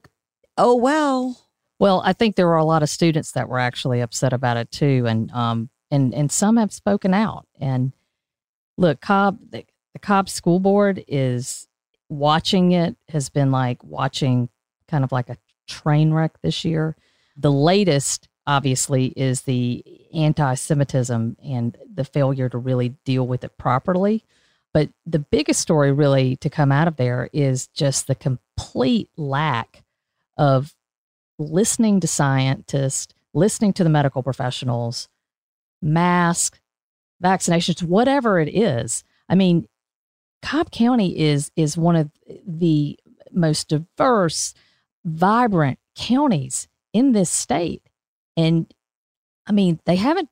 [0.57, 1.39] oh, well.
[1.79, 4.71] Well, I think there were a lot of students that were actually upset about it
[4.71, 7.45] too, and um, and and some have spoken out.
[7.59, 7.91] And
[8.77, 11.67] look, Cobb, the, the Cobb School Board is
[12.09, 14.49] watching it has been like watching
[14.87, 15.37] kind of like a
[15.67, 16.95] train wreck this year.
[17.37, 24.23] The latest, obviously, is the anti-Semitism and the failure to really deal with it properly.
[24.73, 29.83] But the biggest story, really, to come out of there is just the complete lack
[30.37, 30.73] of
[31.39, 35.07] listening to scientists, listening to the medical professionals,
[35.81, 36.59] mask,
[37.23, 39.03] vaccinations, whatever it is.
[39.29, 39.67] I mean,
[40.43, 42.11] Cobb County is is one of
[42.45, 42.99] the
[43.31, 44.53] most diverse,
[45.03, 47.81] vibrant counties in this state.
[48.37, 48.71] And
[49.47, 50.29] I mean, they haven't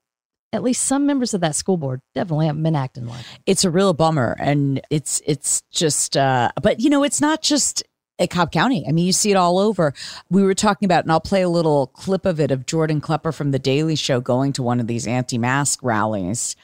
[0.54, 3.42] at least some members of that school board definitely haven't been acting like it.
[3.46, 4.36] It's a real bummer.
[4.38, 7.84] And it's, it's just, uh, but you know, it's not just
[8.20, 8.86] at Cobb County.
[8.88, 9.94] I mean, you see it all over.
[10.30, 13.32] We were talking about, and I'll play a little clip of it of Jordan Klepper
[13.32, 16.58] from The Daily Show going to one of these anti mask rallies.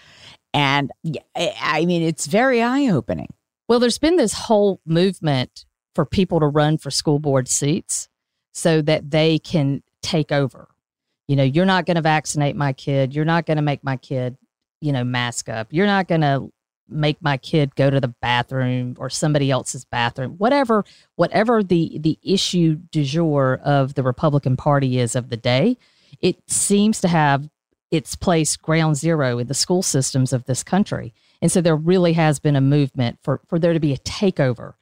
[0.53, 0.91] And
[1.35, 3.29] I I mean, it's very eye opening.
[3.67, 8.07] Well, there's been this whole movement for people to run for school board seats
[8.53, 10.69] so that they can take over.
[11.27, 13.13] You know, you're not going to vaccinate my kid.
[13.13, 14.37] You're not going to make my kid,
[14.79, 15.67] you know, mask up.
[15.71, 16.51] You're not going to
[16.89, 20.35] make my kid go to the bathroom or somebody else's bathroom.
[20.37, 25.77] Whatever, whatever the the issue du jour of the Republican Party is of the day,
[26.21, 27.49] it seems to have
[27.91, 31.13] its place ground zero in the school systems of this country.
[31.41, 34.73] And so there really has been a movement for, for there to be a takeover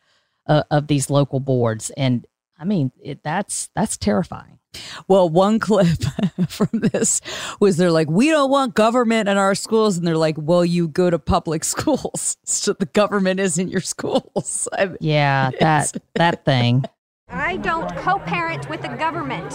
[0.47, 1.89] uh, of these local boards.
[1.91, 2.25] And
[2.57, 4.59] I mean, it, that's that's terrifying.
[5.07, 6.03] Well, one clip
[6.47, 7.21] from this
[7.59, 9.97] was they're like, we don't want government in our schools.
[9.97, 12.37] And they're like, well, you go to public schools.
[12.43, 14.67] So the government isn't your schools.
[14.77, 16.85] I mean, Yeah, that that thing.
[17.29, 19.51] I don't co-parent with the government.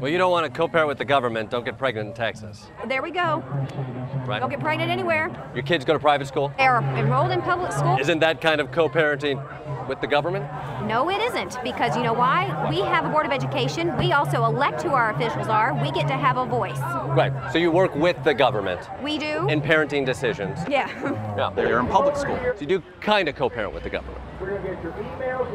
[0.00, 1.50] Well, you don't want to co-parent with the government.
[1.50, 3.42] Don't get pregnant in Texas, There we go.
[4.26, 4.40] right?
[4.40, 5.30] Don't get pregnant anywhere.
[5.54, 6.52] Your kids go to private school.
[6.58, 7.96] They're enrolled in public school.
[7.98, 10.44] Isn't that kind of co-parenting with the government?
[10.86, 11.56] No, it isn't.
[11.62, 12.68] Because you know why?
[12.70, 13.96] We have a board of education.
[13.96, 15.74] We also elect who our officials are.
[15.80, 16.78] We get to have a voice.
[16.78, 17.32] Right.
[17.52, 19.46] So you work with the government We do.
[19.48, 20.58] in parenting decisions.
[20.68, 20.86] yeah.
[21.36, 21.50] Yeah.
[21.54, 22.38] They're in public school.
[22.54, 24.20] So you do kind of co-parent with the government.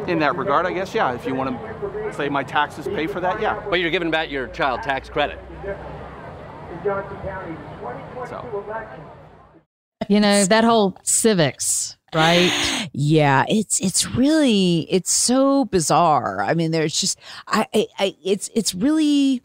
[0.08, 1.14] In that regard, I guess, yeah.
[1.14, 3.64] If you want to say my taxes pay for that, yeah.
[3.70, 5.40] But you're giving back your child tax credit.
[8.28, 8.46] So
[10.10, 12.52] You know, that whole civics, right?
[12.94, 16.44] Yeah, it's it's really it's so bizarre.
[16.44, 17.18] I mean, there's just
[17.48, 19.44] I, I, I it's it's really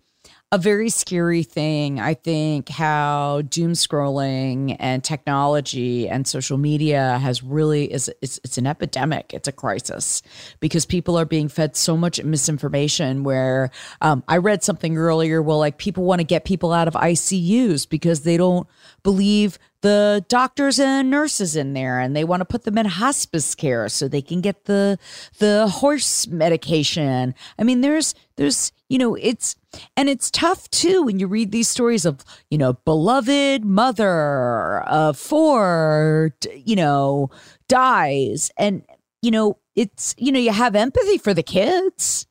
[0.53, 1.99] a very scary thing.
[1.99, 8.57] I think how doom scrolling and technology and social media has really is it's it's
[8.57, 9.35] an epidemic.
[9.35, 10.23] It's a crisis
[10.61, 13.25] because people are being fed so much misinformation.
[13.25, 16.95] Where um, I read something earlier, well, like people want to get people out of
[16.95, 18.69] ICUs because they don't
[19.03, 23.55] believe the doctors and nurses in there and they want to put them in hospice
[23.55, 24.99] care so they can get the
[25.39, 29.57] the horse medication i mean there's there's you know, it's
[29.96, 35.18] and it's tough too when you read these stories of, you know, beloved mother of
[35.18, 37.31] four, you know,
[37.68, 38.85] dies and
[39.22, 42.27] you know, it's you know, you have empathy for the kids.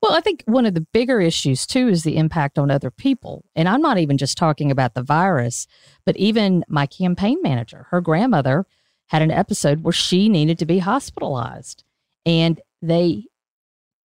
[0.00, 3.44] Well, I think one of the bigger issues too is the impact on other people.
[3.56, 5.66] And I'm not even just talking about the virus,
[6.06, 8.64] but even my campaign manager, her grandmother
[9.08, 11.82] had an episode where she needed to be hospitalized
[12.24, 13.24] and they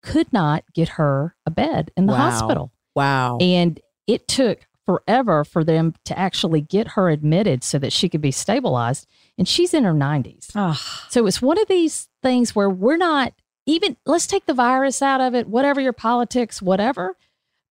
[0.04, 2.18] could not get her a bed in the Wow.
[2.30, 2.72] hospital.
[2.94, 3.38] Wow.
[3.40, 8.20] And it took forever for them to actually get her admitted so that she could
[8.20, 9.06] be stabilized.
[9.38, 10.50] And she's in her 90s.
[10.54, 13.32] Ah, So it's one of these things where we're not
[13.66, 17.16] even, let's take the virus out of it, whatever your politics, whatever.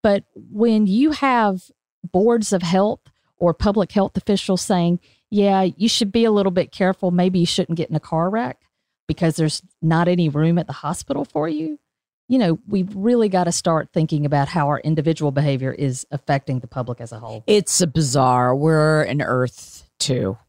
[0.01, 1.69] But when you have
[2.03, 3.01] boards of health
[3.37, 7.45] or public health officials saying, yeah, you should be a little bit careful, maybe you
[7.45, 8.57] shouldn't get in a car wreck
[9.07, 11.77] because there's not any room at the hospital for you.
[12.27, 16.59] You know, we've really got to start thinking about how our individual behavior is affecting
[16.59, 17.43] the public as a whole.
[17.47, 18.55] it's a bizarre.
[18.55, 20.37] We're an earth too.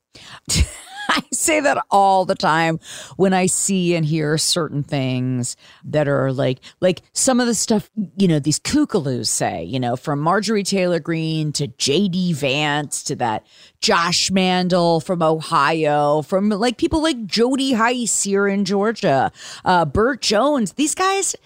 [1.08, 2.80] I say that all the time
[3.16, 7.90] when I see and hear certain things that are like, like some of the stuff,
[8.16, 13.16] you know, these kookaloos say, you know, from Marjorie Taylor Greene to JD Vance to
[13.16, 13.46] that
[13.80, 19.30] Josh Mandel from Ohio, from like people like Jody Hice here in Georgia,
[19.64, 20.72] uh, Burt Jones.
[20.72, 21.36] These guys,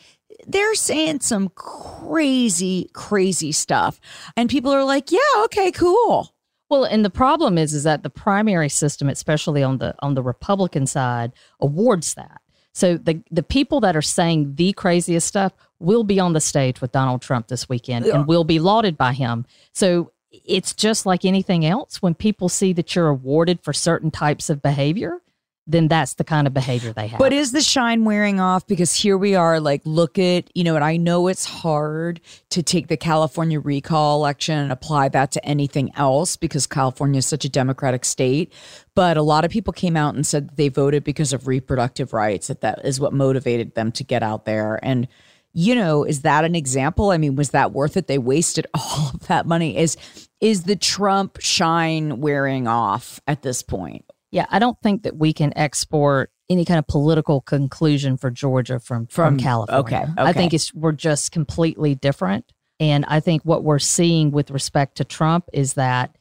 [0.47, 4.01] they're saying some crazy, crazy stuff.
[4.37, 6.33] And people are like, yeah, okay, cool.
[6.71, 10.23] Well, and the problem is, is that the primary system, especially on the on the
[10.23, 12.43] Republican side, awards that.
[12.73, 16.81] So the the people that are saying the craziest stuff will be on the stage
[16.81, 19.47] with Donald Trump this weekend and will be lauded by him.
[19.73, 22.03] So it's just like anything else.
[22.03, 25.23] When people see that you're awarded for certain types of behavior,
[25.69, 27.19] then that's the kind of behavior they have.
[27.19, 28.67] But is the shine wearing off?
[28.67, 32.63] Because here we are, like, look at, you know, and I know it's hard to
[32.63, 37.45] take the California recall election and apply that to anything else because California is such
[37.45, 38.51] a democratic state.
[38.95, 42.47] But a lot of people came out and said they voted because of reproductive rights,
[42.47, 44.81] that that is what motivated them to get out there.
[44.83, 45.07] And,
[45.53, 47.11] you know, is that an example?
[47.11, 48.07] I mean, was that worth it?
[48.07, 49.77] They wasted all of that money.
[49.77, 49.99] Is
[50.41, 54.05] is the Trump shine wearing off at this point?
[54.31, 58.79] Yeah, I don't think that we can export any kind of political conclusion for Georgia
[58.81, 59.81] from from, From- California.
[59.81, 64.51] okay, I think it's we're just completely different, and I think what we're seeing with
[64.51, 66.17] respect to Trump is that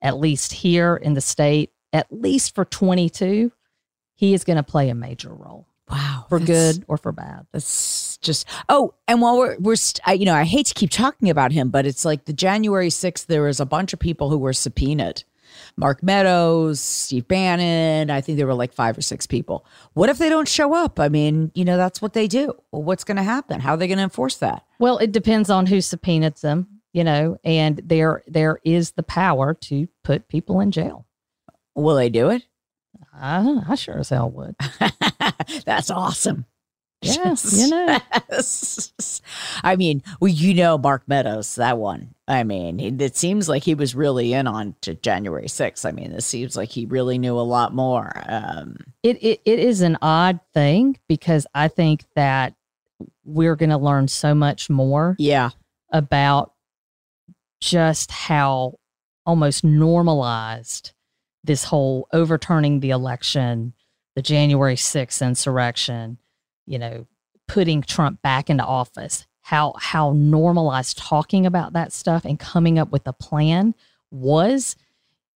[0.00, 3.52] at least here in the state, at least for 22,
[4.14, 6.26] he is going to play a major role Wow.
[6.28, 7.46] for good or for bad.
[7.52, 10.90] That's just oh, and while we're we're st- I, you know I hate to keep
[10.90, 13.26] talking about him, but it's like the January sixth.
[13.28, 15.24] There was a bunch of people who were subpoenaed.
[15.76, 18.10] Mark Meadows, Steve Bannon.
[18.10, 19.66] I think there were like five or six people.
[19.94, 21.00] What if they don't show up?
[21.00, 22.54] I mean, you know, that's what they do.
[22.70, 23.60] Well, what's going to happen?
[23.60, 24.64] How are they going to enforce that?
[24.78, 29.54] Well, it depends on who subpoenaed them, you know, and there there is the power
[29.54, 31.06] to put people in jail.
[31.74, 32.44] Will they do it?
[33.14, 34.56] I, I sure as hell would.
[35.64, 36.46] That's awesome.
[37.02, 37.98] Yeah, you know.
[39.64, 42.14] I mean, well, you know, Mark Meadows, that one.
[42.28, 45.84] I mean, it, it seems like he was really in on to January 6th.
[45.84, 48.12] I mean, it seems like he really knew a lot more.
[48.26, 52.54] Um, It, it it is an odd thing because I think that
[53.24, 55.50] we're going to learn so much more yeah.
[55.92, 56.52] about
[57.60, 58.78] just how
[59.26, 60.92] almost normalized
[61.44, 63.72] this whole overturning the election,
[64.14, 66.18] the January 6th insurrection,
[66.66, 67.06] you know,
[67.48, 72.90] putting Trump back into office, how how normalized talking about that stuff and coming up
[72.90, 73.74] with a plan
[74.10, 74.76] was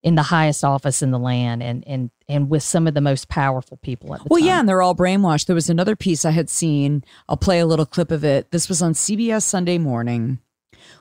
[0.03, 3.29] in the highest office in the land and and and with some of the most
[3.29, 4.47] powerful people at the Well, time.
[4.47, 5.47] yeah, and they're all brainwashed.
[5.47, 7.03] There was another piece I had seen.
[7.29, 8.51] I'll play a little clip of it.
[8.51, 10.39] This was on CBS Sunday Morning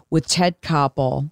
[0.09, 1.31] with Ted Koppel.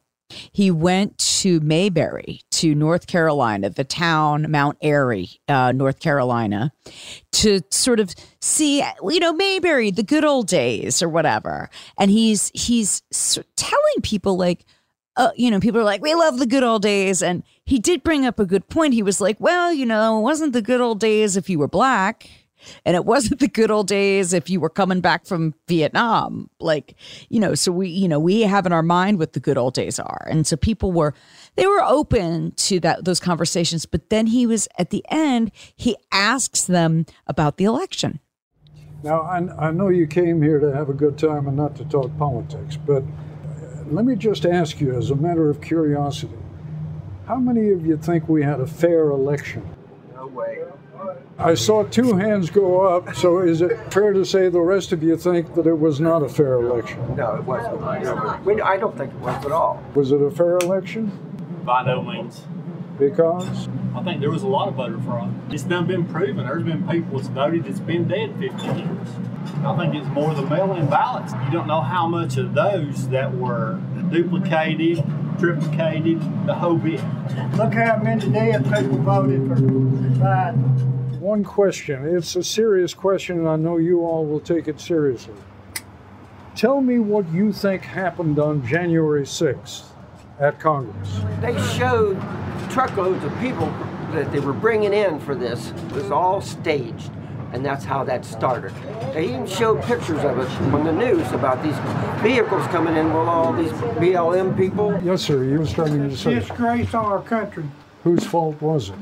[0.52, 6.72] He went to Mayberry, to North Carolina, the town Mount Airy, uh, North Carolina,
[7.34, 11.70] to sort of see, you know, Mayberry, the good old days or whatever.
[11.98, 13.02] And he's he's
[13.56, 14.66] telling people like,
[15.16, 17.22] uh, you know, people are like, we love the good old days.
[17.22, 18.94] And he did bring up a good point.
[18.94, 21.68] He was like, well, you know, it wasn't the good old days if you were
[21.68, 22.30] black.
[22.86, 26.50] And it wasn't the good old days if you were coming back from Vietnam.
[26.60, 26.96] Like,
[27.30, 29.74] you know, so we, you know, we have in our mind what the good old
[29.74, 30.28] days are.
[30.30, 31.14] And so people were,
[31.56, 33.86] they were open to that, those conversations.
[33.86, 38.20] But then he was at the end, he asks them about the election.
[39.04, 41.86] Now, I, I know you came here to have a good time and not to
[41.86, 46.38] talk politics, but uh, let me just ask you, as a matter of curiosity,
[47.28, 49.70] how many of you think we had a fair election?
[50.16, 50.64] No way.
[51.40, 55.02] I saw two hands go up, so is it fair to say the rest of
[55.04, 57.16] you think that it was not a fair election?
[57.16, 57.82] No, it wasn't.
[57.82, 59.82] No, we- I don't think it was at all.
[59.96, 61.12] Was it a fair election?
[61.66, 62.44] By no means.
[63.00, 63.68] Because?
[63.96, 65.34] I think there was a lot of voter fraud.
[65.52, 66.46] It's done been proven.
[66.46, 69.08] There's been people that's voted that's been dead 50 years.
[69.66, 71.34] I think it's more the mail-in ballots.
[71.46, 73.80] You don't know how much of those that were
[74.12, 74.98] duplicated,
[75.38, 77.02] triplicated, the whole bit.
[77.58, 80.93] Look how many dead people voted for Biden.
[81.24, 82.18] One question.
[82.18, 85.34] It's a serious question, and I know you all will take it seriously.
[86.54, 89.84] Tell me what you think happened on January 6th
[90.42, 91.22] at Congress.
[91.40, 92.20] They showed
[92.70, 93.68] truckloads of people
[94.12, 95.70] that they were bringing in for this.
[95.70, 97.10] It was all staged,
[97.54, 98.74] and that's how that started.
[99.14, 101.78] They even showed pictures of it on the news about these
[102.22, 105.00] vehicles coming in with all these BLM people.
[105.02, 105.46] Yes, sir.
[105.46, 106.34] You were starting to say.
[106.36, 107.64] Disgrace our country.
[108.04, 108.96] Whose fault was it?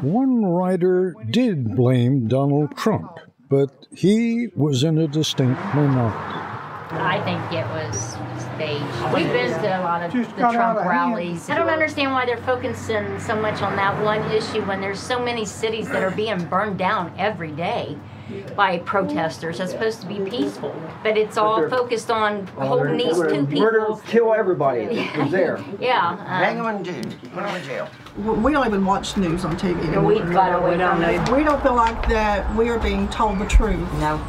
[0.00, 3.18] One writer did blame Donald Trump,
[3.48, 6.16] but he was in a distinct minority.
[6.96, 8.16] I think it was
[8.54, 9.14] staged.
[9.14, 11.48] We've been a lot of Just the Trump rallies.
[11.50, 15.22] I don't understand why they're focusing so much on that one issue when there's so
[15.22, 17.96] many cities that are being burned down every day
[18.56, 19.58] by protesters.
[19.60, 23.80] It's supposed to be peaceful, but it's all they're- focused on holding these two Murder,
[23.86, 24.02] people.
[24.06, 25.62] kill everybody that was there.
[25.80, 26.10] Yeah.
[26.10, 27.02] um, Hang them in jail.
[27.32, 27.88] Put them in jail.
[28.16, 30.04] We don't even watch news on TV anymore.
[30.04, 31.28] we got away from it.
[31.30, 33.92] We don't feel like that we are being told the truth.
[33.94, 34.24] No.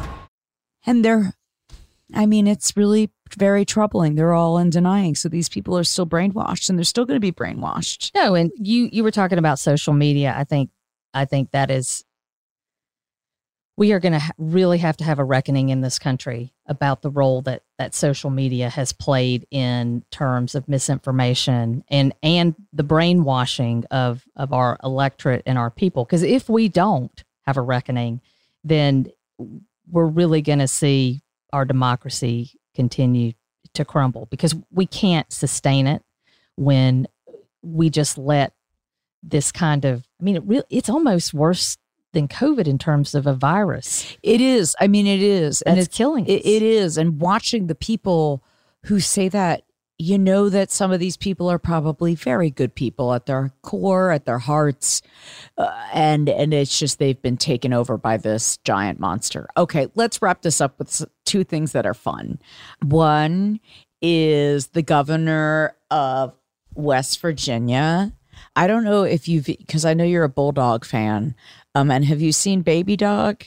[0.84, 1.34] And they're,
[2.12, 4.16] I mean, it's really very troubling.
[4.16, 5.14] They're all in denying.
[5.14, 8.10] So these people are still brainwashed and they're still going to be brainwashed.
[8.14, 10.34] No, and you you were talking about social media.
[10.36, 10.70] I think
[11.14, 12.04] I think that is
[13.76, 17.02] we are going to ha- really have to have a reckoning in this country about
[17.02, 22.82] the role that that social media has played in terms of misinformation and and the
[22.82, 26.04] brainwashing of of our electorate and our people.
[26.04, 28.20] Because if we don't have a reckoning
[28.64, 29.06] then
[29.88, 33.32] we're really going to see our democracy continue
[33.74, 36.02] to crumble because we can't sustain it
[36.56, 37.06] when
[37.62, 38.52] we just let
[39.22, 41.76] this kind of I mean it really it's almost worse
[42.16, 44.16] than COVID in terms of a virus.
[44.22, 44.74] It is.
[44.80, 45.60] I mean, it is.
[45.62, 46.46] and it's killing It, us.
[46.46, 46.98] it is.
[46.98, 48.42] And watching the people
[48.86, 49.62] who say that,
[49.98, 54.10] you know that some of these people are probably very good people at their core,
[54.10, 55.00] at their hearts,
[55.56, 59.48] uh, and and it's just they've been taken over by this giant monster.
[59.56, 62.38] Okay, let's wrap this up with two things that are fun.
[62.82, 63.58] One
[64.02, 66.34] is the governor of
[66.74, 68.12] West Virginia.
[68.54, 71.34] I don't know if you've because I know you're a bulldog fan.
[71.76, 73.44] Um, and have you seen Baby Dog?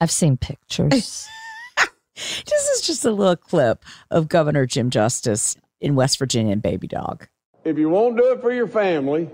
[0.00, 1.28] I've seen pictures.
[2.16, 6.88] This is just a little clip of Governor Jim Justice in West Virginia and Baby
[6.88, 7.28] Dog.
[7.62, 9.30] If you won't do it for your family,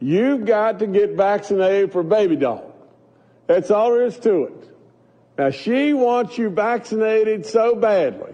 [0.00, 2.72] you've got to get vaccinated for baby Dog.
[3.46, 4.74] That's all there is to it.
[5.36, 8.32] Now, she wants you vaccinated so badly,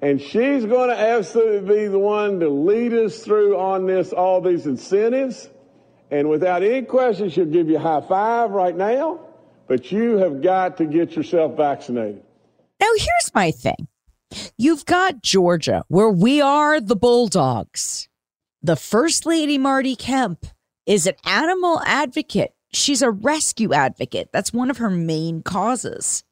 [0.00, 4.40] and she's going to absolutely be the one to lead us through on this, all
[4.40, 5.50] these incentives.
[6.12, 9.20] And without any question, she'll give you a high five right now,
[9.66, 12.22] but you have got to get yourself vaccinated.
[12.78, 13.88] Now, here's my thing
[14.58, 18.10] you've got Georgia, where we are the Bulldogs.
[18.60, 20.44] The First Lady, Marty Kemp,
[20.84, 22.54] is an animal advocate.
[22.74, 24.28] She's a rescue advocate.
[24.34, 26.24] That's one of her main causes.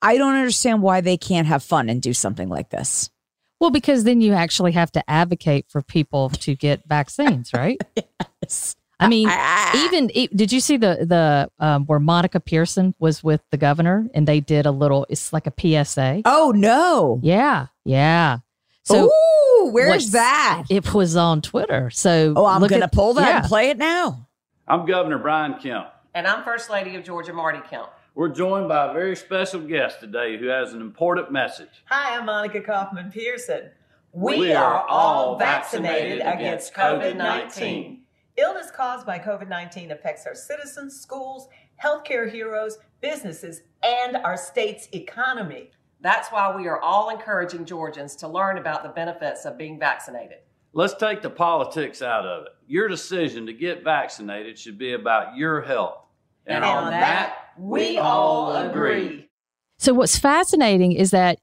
[0.00, 3.10] I don't understand why they can't have fun and do something like this.
[3.58, 7.80] well, because then you actually have to advocate for people to get vaccines, right?
[8.42, 8.76] Yes.
[9.04, 9.28] I mean,
[9.84, 14.08] even e- did you see the the um, where Monica Pearson was with the governor
[14.14, 15.06] and they did a little?
[15.08, 15.52] It's like a
[15.84, 16.22] PSA.
[16.24, 17.20] Oh, no.
[17.22, 18.38] Yeah, yeah.
[18.84, 20.64] So Ooh, where's that?
[20.68, 21.90] It was on Twitter.
[21.90, 23.36] So Oh, I'm look going to at- pull that yeah.
[23.38, 24.28] and play it now.
[24.68, 25.88] I'm Governor Brian Kemp.
[26.14, 27.88] And I'm First Lady of Georgia, Marty Kemp.
[28.14, 31.68] We're joined by a very special guest today who has an important message.
[31.86, 33.70] Hi, I'm Monica Kaufman Pearson.
[34.12, 37.98] We are all vaccinated against COVID-19.
[38.36, 41.48] Illness caused by COVID 19 affects our citizens, schools,
[41.82, 45.70] healthcare heroes, businesses, and our state's economy.
[46.00, 50.38] That's why we are all encouraging Georgians to learn about the benefits of being vaccinated.
[50.72, 52.52] Let's take the politics out of it.
[52.66, 55.98] Your decision to get vaccinated should be about your health.
[56.46, 59.30] And on that, we all agree.
[59.78, 61.38] So what's fascinating is that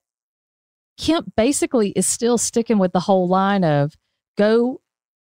[0.98, 3.96] Kemp basically is still sticking with the whole line of
[4.38, 4.82] go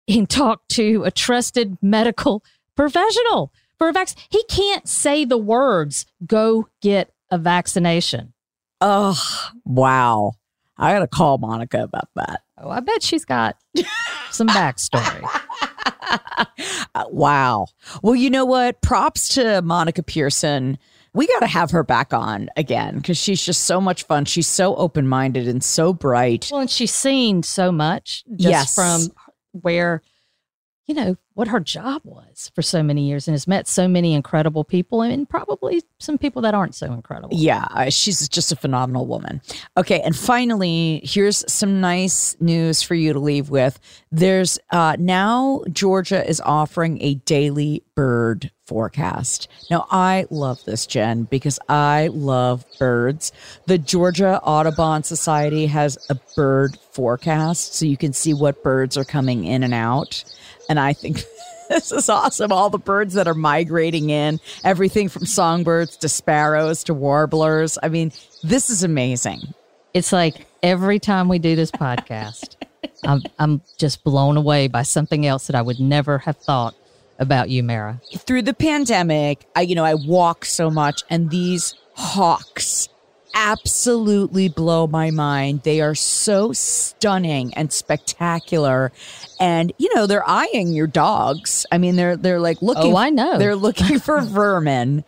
[0.08, 2.42] and talk to a trusted medical
[2.76, 4.22] professional for a vaccine.
[4.30, 8.32] He can't say the words "go get a vaccination."
[8.80, 9.20] Oh,
[9.64, 10.32] wow.
[10.78, 12.42] I got to call Monica about that.
[12.58, 13.56] Oh, I bet she's got
[14.30, 15.26] some backstory.
[16.94, 17.66] Uh, wow.
[18.02, 18.80] Well, you know what?
[18.80, 20.78] Props to Monica Pearson.
[21.12, 24.24] We got to have her back on again because she's just so much fun.
[24.24, 26.48] She's so open minded and so bright.
[26.50, 28.74] Well, and she's seen so much just Yes.
[28.74, 29.08] from
[29.62, 30.02] where,
[30.86, 34.14] you know, what her job was for so many years and has met so many
[34.14, 37.36] incredible people and probably some people that aren't so incredible.
[37.36, 39.42] Yeah, she's just a phenomenal woman.
[39.76, 43.78] Okay, and finally, here's some nice news for you to leave with.
[44.12, 49.48] There's uh, now Georgia is offering a daily bird forecast.
[49.70, 53.32] Now, I love this, Jen, because I love birds.
[53.66, 59.04] The Georgia Audubon Society has a bird forecast, so you can see what birds are
[59.04, 60.24] coming in and out.
[60.68, 61.24] And I think
[61.68, 62.52] this is awesome.
[62.52, 67.78] All the birds that are migrating in, everything from songbirds to sparrows to warblers.
[67.82, 68.12] I mean,
[68.42, 69.54] this is amazing.
[69.94, 72.56] It's like every time we do this podcast,
[73.04, 76.74] I'm, I'm just blown away by something else that I would never have thought
[77.18, 78.00] about you, Mara.
[78.14, 82.88] Through the pandemic, I you know, I walk so much and these hawks
[83.36, 85.62] absolutely blow my mind.
[85.62, 88.90] They are so stunning and spectacular.
[89.38, 91.66] And you know, they're eyeing your dogs.
[91.70, 93.38] I mean, they're they're like oh, looking Oh, I know.
[93.38, 95.04] They're looking for vermin.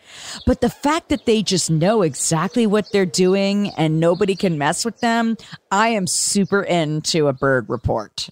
[0.47, 4.85] But the fact that they just know exactly what they're doing and nobody can mess
[4.85, 5.37] with them,
[5.71, 8.29] I am super into a bird report.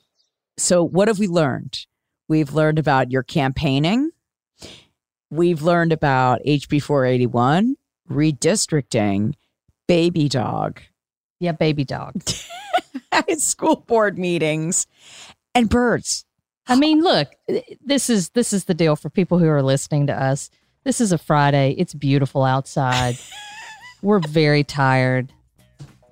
[0.59, 1.87] So what have we learned?
[2.29, 4.11] We've learned about your campaigning.
[5.31, 7.77] We've learned about HB 481,
[8.11, 9.35] redistricting,
[9.89, 10.81] baby dog,
[11.41, 12.23] Yeah, baby dog.
[13.39, 14.87] school board meetings,
[15.55, 16.25] and birds.
[16.69, 17.29] I mean, look,
[17.85, 20.51] this is this is the deal for people who are listening to us.
[20.85, 21.75] This is a Friday.
[21.79, 23.17] It's beautiful outside.
[24.03, 25.33] We're very tired.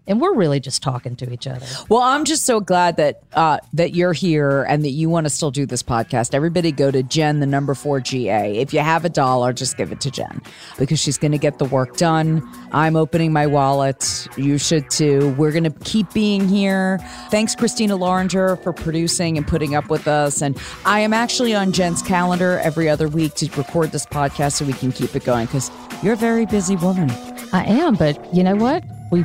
[0.07, 1.67] And we're really just talking to each other.
[1.89, 5.31] Well, I'm just so glad that uh, that you're here and that you want to
[5.31, 6.35] still do this podcast.
[6.35, 8.57] Everybody go to Jen, the number four GA.
[8.59, 10.43] If you have a dollar, just give it to Jen
[10.79, 12.47] because she's going to get the work done.
[12.73, 14.29] I'm opening my wallet.
[14.37, 15.35] You should too.
[15.39, 16.99] We're going to keep being here.
[17.31, 20.43] Thanks, Christina Loringer, for producing and putting up with us.
[20.43, 24.67] And I am actually on Jen's calendar every other week to record this podcast so
[24.67, 25.71] we can keep it going because
[26.03, 27.11] you're a very busy woman.
[27.53, 28.85] I am, but you know what?
[29.11, 29.25] We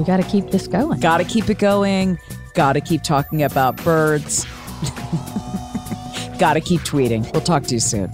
[0.00, 0.98] we got to keep this going.
[0.98, 2.18] Got to keep it going.
[2.54, 4.44] Got to keep talking about birds.
[6.38, 7.30] Got to keep tweeting.
[7.34, 8.10] We'll talk to you soon.